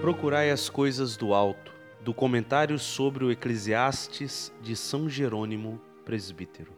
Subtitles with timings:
[0.00, 1.72] Procurai as coisas do alto,
[2.04, 6.72] do comentário sobre o Eclesiastes de São Jerônimo, presbítero.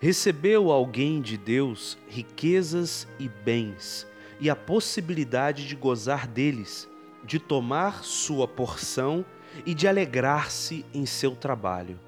[0.00, 4.04] Recebeu alguém de Deus riquezas e bens
[4.40, 6.88] e a possibilidade de gozar deles,
[7.24, 9.24] de tomar sua porção
[9.64, 12.00] e de alegrar-se em seu trabalho.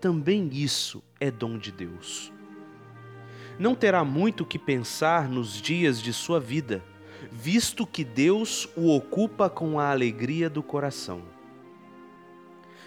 [0.00, 2.32] Também isso é dom de Deus.
[3.56, 6.82] Não terá muito que pensar nos dias de sua vida
[7.30, 11.22] visto que Deus o ocupa com a alegria do coração.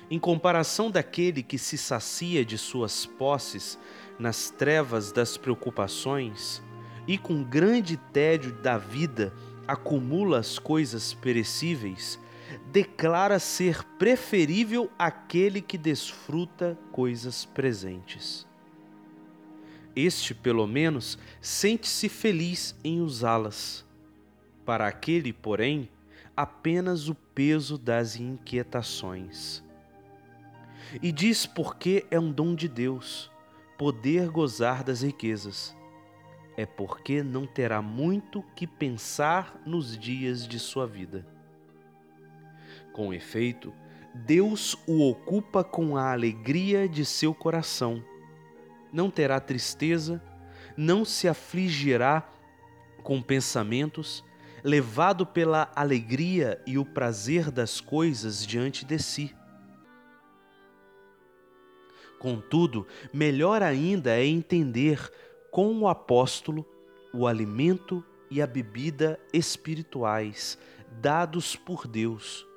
[0.09, 3.80] Em comparação daquele que se sacia de suas posses
[4.20, 6.62] nas trevas das preocupações
[7.08, 9.34] e com grande tédio da vida
[9.68, 12.20] acumula as coisas perecíveis,
[12.72, 18.45] declara ser preferível aquele que desfruta coisas presentes.
[19.95, 23.86] Este, pelo menos, sente-se feliz em usá-las
[24.66, 25.89] para aquele, porém,
[26.36, 29.64] apenas o peso das inquietações.
[31.02, 33.31] E diz porque é um dom de Deus
[33.78, 35.75] poder gozar das riquezas.
[36.55, 41.25] É porque não terá muito que pensar nos dias de sua vida.
[42.92, 43.73] Com efeito,
[44.14, 48.03] Deus o ocupa com a alegria de seu coração.
[48.92, 50.22] Não terá tristeza,
[50.77, 52.30] não se afligirá
[53.02, 54.23] com pensamentos,
[54.64, 59.36] levado pela alegria e o prazer das coisas diante de si.
[62.17, 65.11] Contudo, melhor ainda é entender
[65.52, 66.66] com o apóstolo
[67.14, 70.58] o alimento e a bebida espirituais
[71.02, 72.48] dados por Deus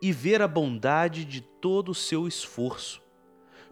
[0.00, 3.02] e ver a bondade de todo o seu esforço,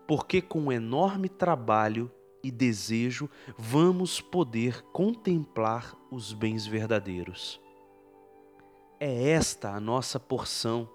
[0.07, 2.11] porque com enorme trabalho
[2.43, 7.64] e desejo vamos poder contemplar os bens verdadeiros.
[9.07, 10.89] É esta a nossa porção.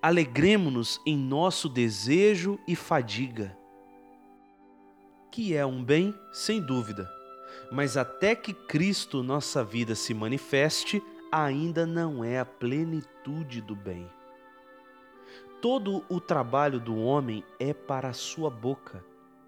[0.00, 3.54] Alegremo-nos em nosso desejo e fadiga.
[5.30, 7.06] Que é um bem, sem dúvida,
[7.70, 14.10] mas até que Cristo nossa vida se manifeste, ainda não é a plenitude do bem.
[15.60, 19.04] Todo o trabalho do homem é para a sua boca,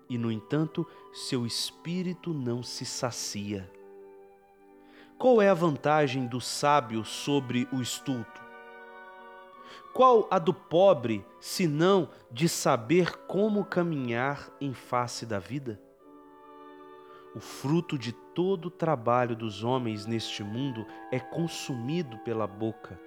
[0.07, 3.73] e, no entanto, seu espírito não se sacia.
[5.19, 8.43] Qual é a vantagem do sábio sobre o estulto?
[9.95, 15.81] Qual a do pobre, senão de saber como caminhar em face da vida?
[17.35, 23.01] O fruto de todo o trabalho dos homens neste mundo é consumido pela boca,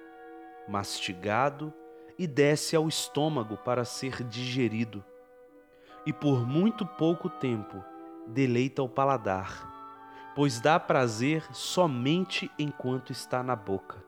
[0.68, 1.72] mastigado
[2.18, 5.06] e desce ao estômago para ser digerido,
[6.08, 7.84] e por muito pouco tempo
[8.26, 9.69] deleita o paladar
[10.36, 14.04] pois dá prazer somente enquanto está na boca.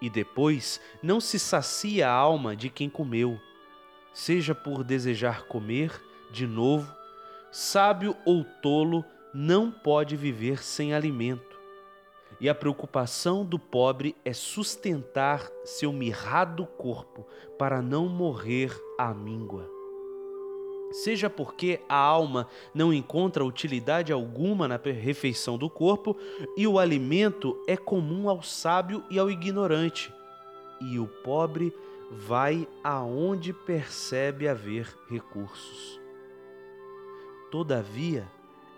[0.00, 3.40] E depois não se sacia a alma de quem comeu,
[4.12, 5.90] seja por desejar comer
[6.30, 6.94] de novo,
[7.50, 11.54] sábio ou tolo não pode viver sem alimento.
[12.40, 17.26] E a preocupação do pobre é sustentar seu mirrado corpo
[17.58, 19.73] para não morrer à míngua
[20.94, 26.16] seja porque a alma não encontra utilidade alguma na refeição do corpo
[26.56, 30.14] e o alimento é comum ao sábio e ao ignorante,
[30.80, 31.74] e o pobre
[32.12, 36.00] vai aonde percebe haver recursos.
[37.50, 38.30] Todavia,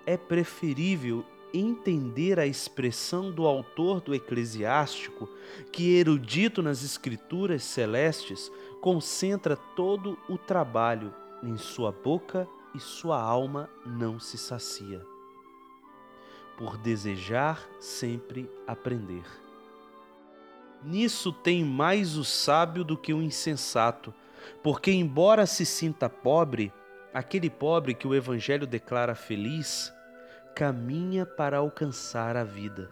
[0.06, 1.22] é preferível
[1.52, 5.28] entender a expressão do autor do Eclesiástico,
[5.70, 8.50] que, erudito nas Escrituras celestes,
[8.80, 11.12] concentra todo o trabalho
[11.42, 15.04] em sua boca e sua alma não se sacia,
[16.56, 19.24] por desejar sempre aprender.
[20.82, 24.12] Nisso tem mais o sábio do que o insensato,
[24.62, 26.72] porque, embora se sinta pobre,
[27.12, 29.92] aquele pobre que o Evangelho declara feliz,
[30.54, 32.90] caminha para alcançar a vida,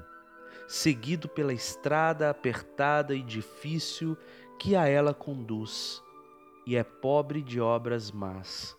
[0.66, 4.16] seguido pela estrada apertada e difícil
[4.58, 6.03] que a ela conduz
[6.66, 8.76] e é pobre de obras más,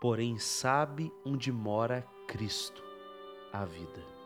[0.00, 2.82] porém sabe onde mora Cristo,
[3.52, 4.21] a vida.